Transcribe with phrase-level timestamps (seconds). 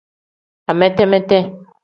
[0.69, 1.37] Amete-mete.